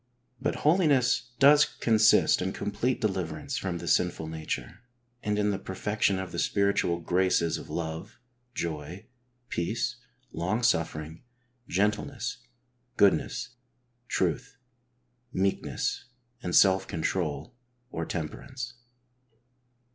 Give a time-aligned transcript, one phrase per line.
[0.41, 0.55] But.
[0.65, 4.81] holiness does consist in complete deliverance from the sinful nature,
[5.21, 8.17] and in the perfection of the spiritual graces of love,
[8.55, 9.05] joy,
[9.49, 9.97] peace,
[10.31, 11.21] long suffering,
[11.67, 12.37] gentleness,
[12.97, 13.49] goodness,
[14.07, 14.57] truth,
[15.31, 16.05] meekness
[16.41, 17.55] and self control
[17.91, 18.73] or temperance.